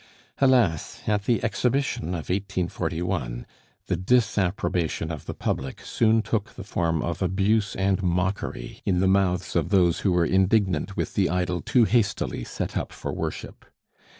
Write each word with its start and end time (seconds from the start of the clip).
Alas! 0.39 1.03
at 1.05 1.25
the 1.25 1.43
exhibition 1.43 2.05
of 2.07 2.31
1841, 2.33 3.45
the 3.85 3.95
disapprobation 3.95 5.11
of 5.11 5.27
the 5.27 5.35
public 5.35 5.79
soon 5.81 6.23
took 6.23 6.55
the 6.55 6.63
form 6.63 7.03
of 7.03 7.21
abuse 7.21 7.75
and 7.75 8.01
mockery 8.01 8.81
in 8.83 8.99
the 8.99 9.07
mouths 9.07 9.55
of 9.55 9.69
those 9.69 9.99
who 9.99 10.11
were 10.11 10.25
indignant 10.25 10.97
with 10.97 11.13
the 11.13 11.29
idol 11.29 11.61
too 11.61 11.83
hastily 11.85 12.43
set 12.43 12.75
up 12.75 12.91
for 12.91 13.13
worship. 13.13 13.63